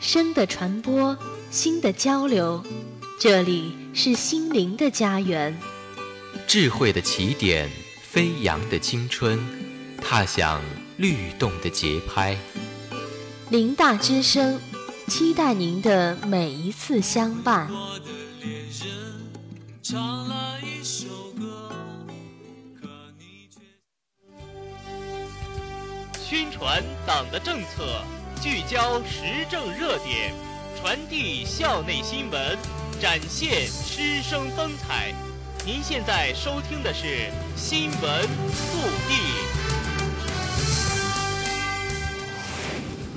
[0.00, 1.16] 声的传播，
[1.50, 2.64] 心的交流，
[3.20, 5.54] 这里是心灵的家园。
[6.46, 7.70] 智慧的起点，
[8.00, 9.38] 飞扬的青春，
[10.02, 10.62] 踏响
[10.96, 12.34] 律动的节拍。
[13.50, 14.58] 林大之声，
[15.06, 17.70] 期待您的每一次相伴。
[26.18, 28.02] 宣传党的政策。
[28.42, 30.32] 聚焦时政热点，
[30.74, 32.56] 传递校内新闻，
[32.98, 35.12] 展现师生风采。
[35.62, 37.04] 您现在收听的是
[37.54, 38.22] 《新闻
[38.54, 39.14] 速递》。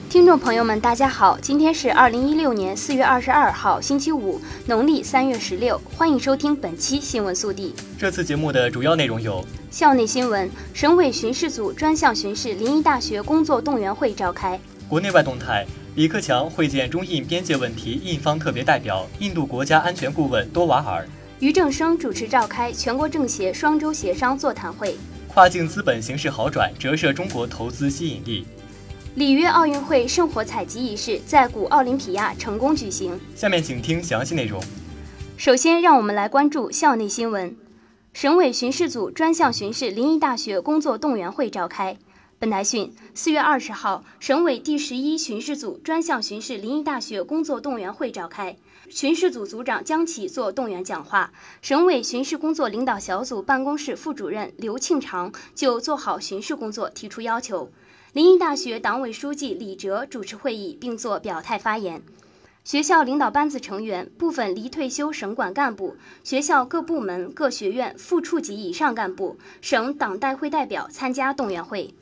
[0.10, 5.82] 听众朋友们，大家好，今天是二零一六年四月二十二号，星期五，农历三月十六。
[5.96, 7.74] 欢迎收听本期《新闻速递》。
[7.98, 14.60] 这次节目的主要内容有：校内新闻，省委巡视组专项巡视临沂大学工作动员会召开。
[14.90, 21.08] 国内外动态：李克强会见中印边界问题印方特别代表、印度国家安全顾问多瓦尔。
[21.40, 24.96] 俞正声主持召开全国政协双周协商座谈会。
[25.28, 28.46] 跨境资本形势好转，折射中国投资吸引力。
[29.16, 33.20] 里约奥运会圣火采集仪式在古奥林匹亚成功举行。
[33.36, 34.62] 下面请听详细内容。
[35.38, 37.56] 首先，让我们来关注校内新闻。
[38.12, 41.98] 省委巡视组专项巡视临沂大学工作动员会召开。
[42.44, 48.58] 本台讯，四月二十号，省委第十一巡视组专项巡视临沂大学工作动员会召开，
[48.90, 51.32] 巡视组组长江启作动员讲话。
[51.62, 57.72] 省委巡视工作领导小组办公室副主任刘庆长就做好巡视工作提出要求。
[58.12, 62.04] 临沂大学党委书记李哲主持会议并作表态发言。
[62.66, 65.96] 学校领导班子成员、部分离退休省管干部、
[66.26, 71.94] 学校各部门各学院副处级以上干部、省党代会代表参加动员会。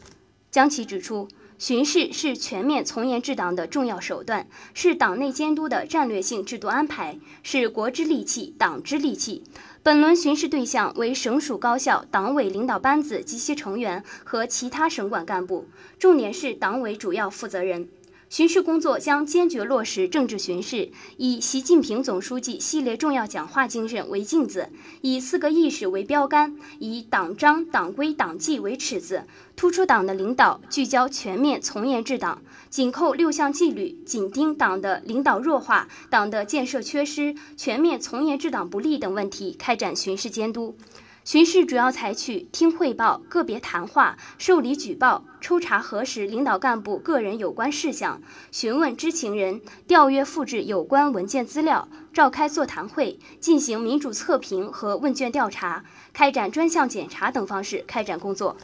[0.52, 9.44] 江奇指出，巡视是全面从严治党的重要手段，是党内监督的战略性制度安排，是国之利器、党之利器。
[9.82, 15.66] 本轮巡视对象为省属高校党委领导班子及其成员和其他省管干部，
[15.98, 17.88] 重点是党委主要负责人。
[18.32, 24.70] 巡视工作将坚决落实政治巡视，以习近平总书记系列重要讲话精神为镜子，
[25.02, 29.26] 以四个意识为标杆，以党章、党规、党纪为尺子，
[29.58, 40.78] 突出党的领导，聚焦全面从严治党，紧扣六项纪律，紧盯党的领导弱化、党的建设缺失、全面从严治党不力等问题，开展巡视监督。
[41.24, 48.20] 巡视主要采取听汇报、个别谈话、受理举报、抽查核实领导干部个人有关事项、
[48.52, 58.58] 询问知情人、调阅复制有关文件资料、召开座谈会、进行民主测评和问卷调查、开展专项检查等方式开展工作。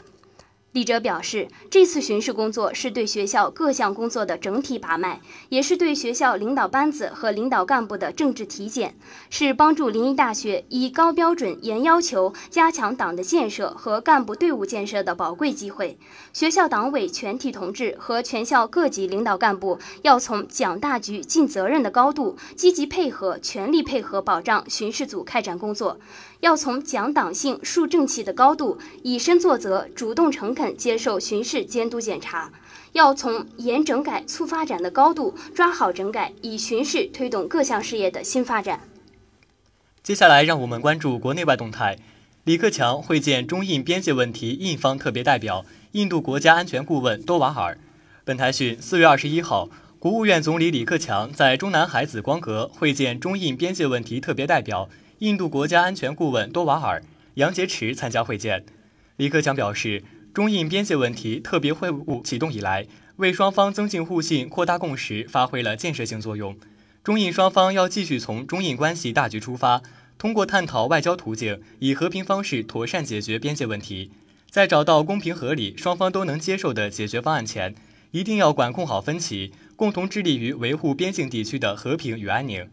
[0.77, 8.95] 李哲表示，这次巡视工作是对学校各项工作的整体把脉，也是对学校领导班子和领导干部的政治体检，
[9.31, 15.97] 是帮助临沂大学以高标准、严要求加强党的建设和干部队伍建设的宝贵机会。
[16.31, 25.99] 学校党委全体同志和全校各级领导干部要从讲大局、尽责任的高度，积极配合、全力配合保障巡视组开展工作。
[26.41, 32.51] 要从讲党性、树正气的高度，以身作则、主动诚恳接受巡视监督检查；
[32.93, 38.81] 要从严整改促发展的高度，抓好整改，以巡视推动各项事业的新发展。
[40.03, 41.97] 接下来，让我们关注国内外动态。
[42.43, 47.77] 李克强会见中印边界问题印方特别代表、印度国家安全顾问多瓦尔。
[48.23, 49.67] 本台讯，四月二十一号，
[49.99, 54.87] 国务院总理李克强在中南海紫光阁会见中印边界问题特别代表。
[55.19, 57.03] 印度国家安全顾问多瓦尔、
[57.35, 58.63] 杨洁篪参加会见。
[59.15, 62.85] 李克强表示，中印边界问题特别会晤启动以来，
[63.15, 66.55] 为双方增进互信、扩大共识发挥了建设性作用。
[67.03, 69.81] 中印双方要继续从中印关系大局出发，
[70.19, 74.11] 通过探讨外交途径，以和平方式妥善解决边界问题。
[74.51, 77.73] 在找到公平合理、双方都能接受的解决方案前，
[78.11, 82.69] 一定要管控好分歧，共同致力于维护边境地区的和平与安宁。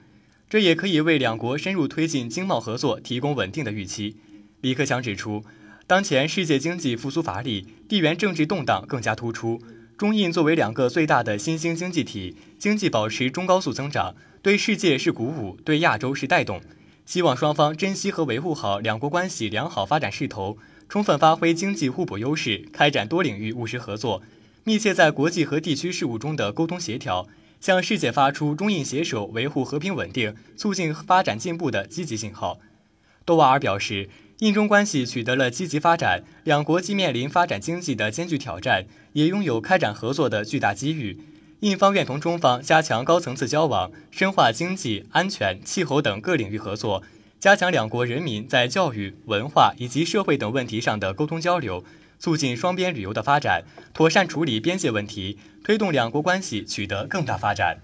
[0.49, 4.17] 这也可以为两国深入推进经贸合作提供稳定的预期。
[4.61, 5.45] 李克强指出，
[5.87, 9.61] 当前世界经济复苏乏力，地缘政治动荡更加突出。
[9.97, 16.61] 中印作为两个最大的新兴经济体，经济保持中高速增长，对世界是鼓舞，对亚洲是带动。
[17.07, 20.59] 希望双方珍惜和维护好两国关系良好发展势头，
[20.89, 24.23] 充分发挥经济互补优势，开展多领域务实合作，
[24.65, 27.29] 密切在国际和地区事务中的沟通协调。
[27.65, 32.59] 向世界发出中印携手维护和平稳定、促进发展进步的积极信号。
[33.25, 38.85] 多瓦尔表示，印中关系取得了积极发展，两国既面临发展经济的艰巨挑战，
[39.15, 41.19] 也拥有开展合作的巨大机遇。
[41.61, 47.03] 印方愿同中方加强高层次交往，深化经济、安全、气候等各领域合作，
[47.41, 51.83] 加强两国人民在教育、文化以及社会等问题上的沟通交流，
[52.25, 57.83] 促进双边旅游的发展，妥善处理边界问题，推动两国关系取得更大发展。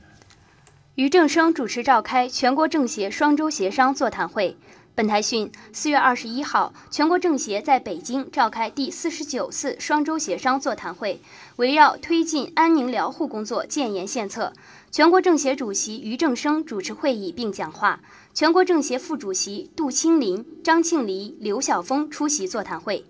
[0.94, 4.56] 俞正声主持召开全国政协双周协商座谈会。
[4.94, 11.20] 本台讯，四月二十一号，全国政协在北京召开第四十九次双周协商座谈会，
[11.56, 14.54] 围绕推进安宁疗护工作建言献策。
[14.90, 18.00] 全国政协主席俞正声主持会议并讲话，
[18.32, 23.04] 全国政协副主席杜清林、张庆黎、刘晓峰出席座谈会。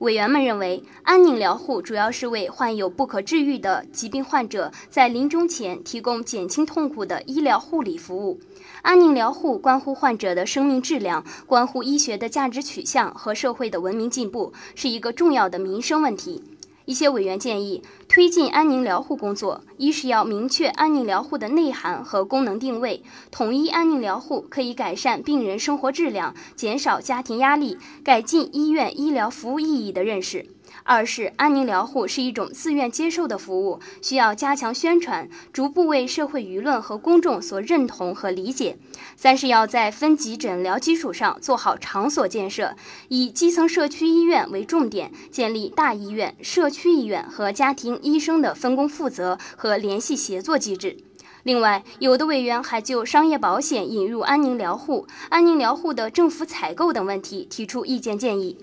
[0.00, 8.38] 委员们认为，安宁疗护主要是为患有不可治愈的疾病患者在临终前提供减轻痛苦的医疗护理服务。
[8.82, 16.44] 安宁疗护关乎患者的生命质量，关乎医学的价值取向和社会的文明进步，是一个重要的民生问题。
[16.86, 30.46] 一些委员建议，推进安宁疗护工作，一是要明确安宁疗护的内涵和功能定位，统一安宁疗护可以改善病人生活质量、减少家庭压力、改进医院医疗服务意义的认识。
[30.82, 38.78] 二是安宁疗护是一种自愿接受的服务，需要加强宣传，逐步为社会舆论和公众所认同和理解。
[39.16, 42.76] 三是要在分级诊疗基础上做好场所建设，
[43.08, 50.98] 以基层社区医院为重点，建立大医院、社区医院和家庭医生的分工负责和联系协作机制。
[51.42, 58.58] 另外，有的委员还就商业保险引入安宁疗护、安宁疗护的政府采购等问题提出意见建议。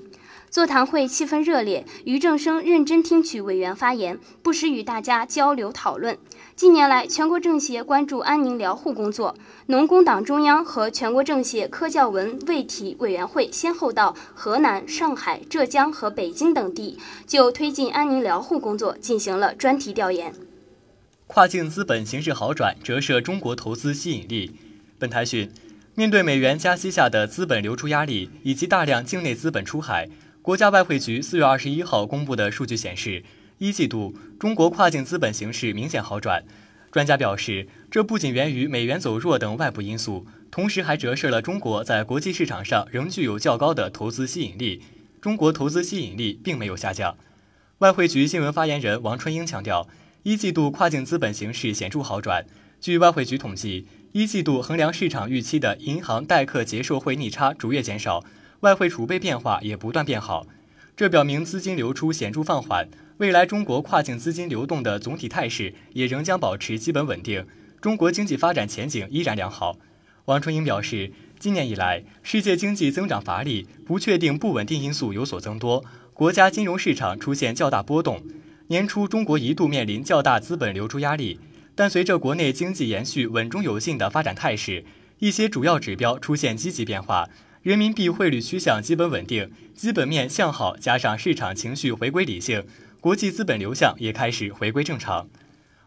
[0.53, 6.15] 座谈会气氛热烈，俞正声认真听取委员发言，不时与大家交流讨论。
[6.55, 9.35] 近年来，全国政协关注安宁疗护工作，
[9.65, 20.35] 农工党中央和全国政协科教文卫体委员会先后到河南、上海、浙江和北京等地，就推进安宁疗护工作进行了专题调研。
[21.25, 24.51] 跨境资本形势好转，折射中国投资吸引力。
[24.99, 25.51] 本台讯，
[25.95, 30.07] 面对美元加息下的资本流出压力以及大量境内资本出海。
[30.43, 33.23] 国家外汇局四月二十一号公布的数据显示，
[33.59, 36.43] 一季度中国跨境资本形势明显好转。
[36.91, 44.81] 专家表示，这不仅源于美元走弱等外部因素，同时还折射了中国在国际市场上仍具有较高的投资吸引力。
[45.21, 47.15] 中国投资吸引力并没有下降。
[47.77, 49.87] 外汇局新闻发言人王春英强调，
[50.23, 52.45] 一季度跨境资本形势显著好转。
[52.81, 58.21] 据外汇局统计，一季度衡量市场预期的银行代客结售汇逆差逐月减少。
[58.63, 60.47] 外汇储备变化也不断变好，
[60.95, 62.87] 这表明资金流出显著放缓。
[63.17, 67.45] 未来中国跨境资金流动的总体态势也仍将保持基本稳定，
[67.81, 69.77] 中国经济发展前景依然良好。
[70.25, 75.83] 王春英表示，今年以来，世界经济增长乏力，不确定、不稳定因素有所增多，
[76.13, 78.23] 国家金融市场出现较大波动。
[78.67, 81.37] 年初，中国一度面临较大资本流出压力，
[81.75, 84.85] 但随着国内经济延续稳中有进的发展态势，
[85.19, 87.27] 一些主要指标出现积极变化。
[87.63, 92.65] 人民币汇率趋向基本稳定，基本面向好，加上市场情绪回归理性，
[92.99, 95.29] 国际资本流向也开始回归正常。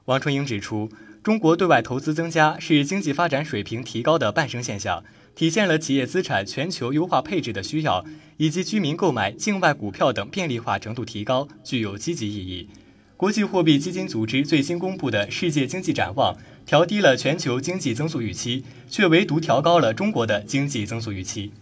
[0.06, 0.90] 王春英指出，
[1.22, 8.02] 中国对外投资增加是经济发展水平提高的伴生现象，体现了企业资产全球优化配置的需要，
[8.38, 12.70] 以及居民购买境外股票等便利化程度提高，具有积极意义。
[13.18, 16.34] 国际货币基金组织最新公布的世界经济展望，
[16.64, 21.52] 调低了全球经济增速预期，却唯独调高了中国的经济增速预期。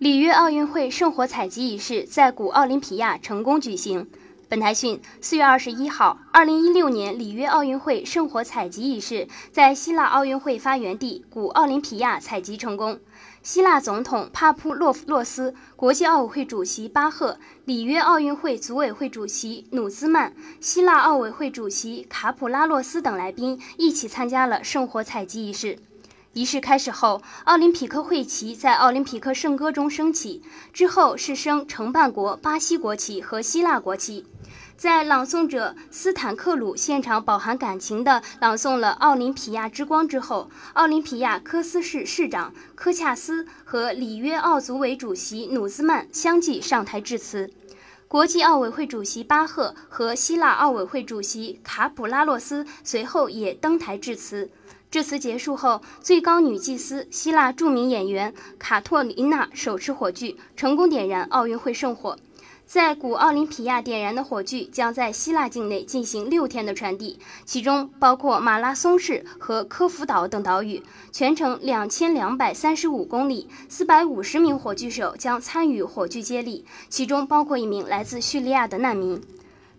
[0.00, 4.08] 里约奥运会圣火采集仪式在古奥林匹亚成功举行。
[4.48, 12.98] 本台讯，四月二十一号，二零一六年里约奥运会圣火采集仪式在希腊奥运会发源地古奥林匹亚采集成功。
[13.42, 25.78] 希腊总统帕普洛夫洛斯、国际奥委会主席巴赫、里约奥运会组委会主席努兹曼、希腊奥委会主席卡普拉洛斯等来宾一起参加了圣火采集仪式。
[26.32, 30.40] 仪式开始后，奥林匹克会旗在奥林匹克圣歌中升起，
[30.72, 34.24] 之后是升承办国巴西国旗和希腊国旗。
[34.76, 47.50] 在朗诵者斯坦克鲁现场饱含感情地朗诵了《奥林匹亚之光》之后，奥林匹亚科斯市市长科恰斯和里约奥组委主席努兹曼相继上台致辞。
[48.06, 54.50] 国际奥委会主席巴赫和希腊奥委会主席卡普拉洛斯随后也登台致辞。
[54.90, 62.16] 致辞结束后，最高女祭司、希腊著名演员卡托琳娜手持火炬，成功点燃奥运会圣火。
[62.66, 70.82] 在古奥林匹亚点燃的火炬将在希腊境内进行六天的传递，其中包括马拉松市和科孚岛等岛屿，
[71.12, 79.20] 全程两千两百三十五公里，四百五十名火炬手将参与火炬接力，其中包括一名来自叙利亚的难民。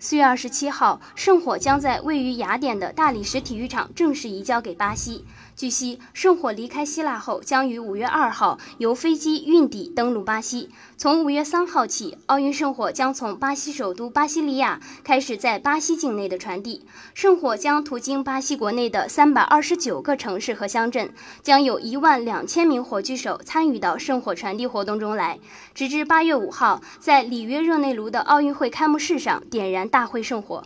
[0.03, 5.23] 四月二十七号，圣火将在位于雅典的大理石体育场正式移交给巴西。
[5.61, 10.71] 据悉，圣火离开希腊后，将于五月二号由飞机运抵登陆巴西。
[10.97, 16.83] 从五月三号起，奥运圣火将从巴西首都巴西利亚开始在巴西境内的传递。
[17.13, 21.13] 圣火将途经巴西国内的三百二十九个城市和乡镇，
[21.43, 25.37] 将有一万两千名火炬手参与到圣火传递活动中来，
[25.75, 30.63] 直至八月五号，在里约热内卢的奥运会开幕式上点燃大会圣火。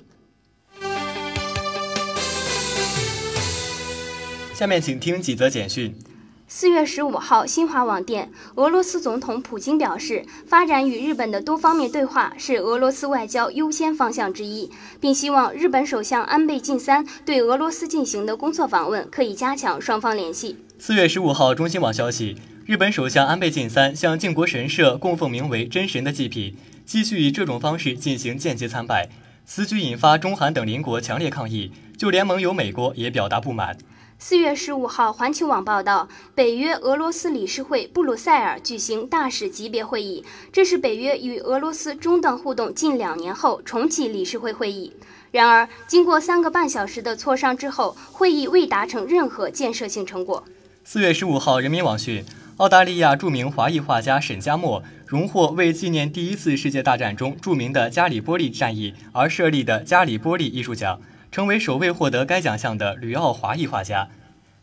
[4.56, 5.94] 下面请听几则简讯。
[6.48, 14.72] 四月十五号，新华网电，俄罗斯总统普京表示，发展与日本的多方面对话是俄罗斯外交优先方向之一，
[15.02, 20.56] 并希望日本首相安倍晋三对俄罗斯进行的工作访问可以加强双方联系。
[20.80, 29.10] 四月十五号，中新网消息，日本首相安倍晋三向靖国神社供奉名为“真神”的祭品，继续以这种方式进行间接参拜，
[29.46, 33.78] 此举引发中韩等邻国强烈抗议，就连盟友美国也表达不满。
[34.18, 44.94] 四月十五号，环球网报道，北约俄罗斯理事会布鲁塞尔举行大使级别会议，这是北约与俄罗斯中断互动近两年后重启理事会会议。
[45.32, 50.44] 然而，经过三个半小时的磋商之后，会议未达成任何建设性成果。
[50.86, 52.24] 四月十五号，人民网讯，
[52.58, 61.00] 澳大利亚著名华裔画家沈加墨荣获为纪念第一次世界大战中著名的加里波利战役而设立的加里波利艺术奖。
[61.32, 64.08] 成为首位获得该奖项的旅澳华裔画家。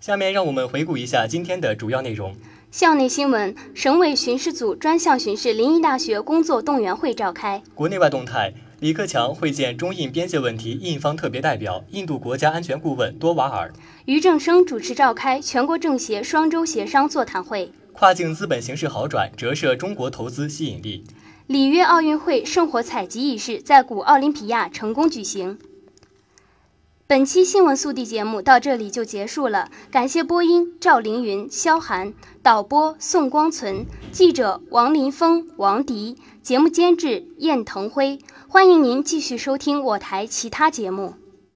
[0.00, 2.34] 下面让我们回顾一下今天的主要内容。
[2.70, 7.62] 校内新闻：省委巡视组专项巡视临沂大学工作动员会召开。
[7.74, 13.70] 国内外动态：李克强会见中印边界问题印方特别代表、印度国家安全顾问多瓦尔。
[14.06, 17.70] 俞正声主持召开全国政协双周协商座谈会。
[17.92, 21.04] 跨境资本形势好转，折射中国投资吸引力。
[21.46, 25.58] 里约奥运会圣火采集仪式在古奥林匹亚成功举行。
[27.06, 38.18] 本期新闻速递节目到这里就结束了，感谢播音赵凌云、肖涵，导播宋光存，记者王林峰、王迪，节目监制燕腾辉。
[38.48, 41.14] 欢迎您继续收听我台其他节目。